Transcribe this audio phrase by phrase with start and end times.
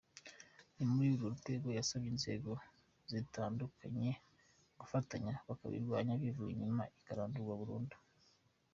[0.75, 2.51] Ni muri urwo rwego yasabye inzego
[3.11, 4.09] zitandukanye
[4.79, 7.95] gufatanya bakayirwanya bivuye inyuma ikarandurwa burundu.